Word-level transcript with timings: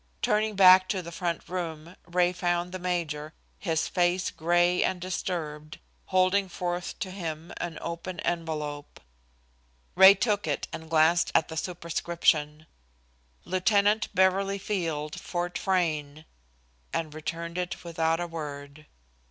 Turning 0.23 0.55
back 0.55 0.89
to 0.89 1.03
the 1.03 1.11
front 1.11 1.47
room, 1.47 1.95
Ray 2.07 2.33
found 2.33 2.71
the 2.71 2.79
major, 2.79 3.35
his 3.59 3.87
face 3.87 4.31
gray 4.31 4.83
and 4.83 4.99
disturbed, 4.99 5.77
holding 6.05 6.49
forth 6.49 6.97
to 6.97 7.11
him 7.11 7.53
an 7.57 7.77
open 7.81 8.19
envelope. 8.21 8.99
Ray 9.93 10.15
took 10.15 10.47
it 10.47 10.67
and 10.73 10.89
glanced 10.89 11.31
at 11.35 11.49
the 11.49 11.55
superscription. 11.55 12.65
"Lieutenant 13.45 14.07
Beverly 14.15 14.57
Field, 14.57 15.19
Fort 15.21 15.55
Frayne," 15.55 16.25
and 16.91 17.13
returned 17.13 17.59
it 17.59 17.83
without 17.83 18.19
a 18.19 18.25
word. 18.25 18.87